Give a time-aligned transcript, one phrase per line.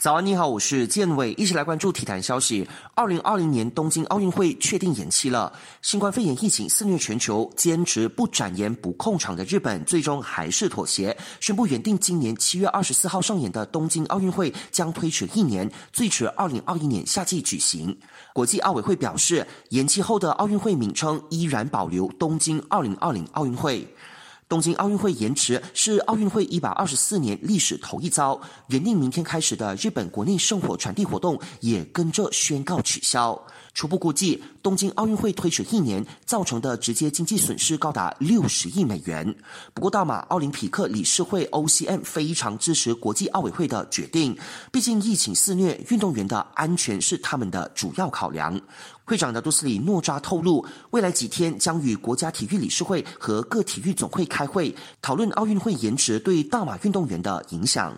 [0.00, 2.66] 早安，你好，我是建伟，一起来关注体坛消息。
[2.94, 17.94] 二零二零年东京奥运会确定延期了，新冠肺炎疫情肆虐全球，坚持不展延、不控场的日本，最终还是妥协，宣布原定今年七月二十四号上演的东京奥运会将推迟一年，最迟二零二一年夏季举行。
[18.32, 23.86] 国际奥委会表示，延期后的奥运会名称依然保留东京二零二零奥运会。
[24.50, 33.40] 东京奥运会延迟是奥运会一百二十四年历史头一遭，原定明天开始的日本国内圣火传递活动也跟着宣告取消。
[33.80, 39.34] 初步估计，东京奥运会推迟一年造成的直接经济损失高达六十亿美元。
[39.72, 44.36] 不过，大马奥林匹克理事会 （OCM） 非常支持国际奥委会的决定，
[44.70, 48.60] 毕竟疫情肆虐，运动员的安全是他们的主要考量。
[49.06, 57.96] 会长的杜斯里诺扎透露，未来几天将与国家体育理事会和各体育总会开会，讨论奥运会延迟对大马运动员的影响。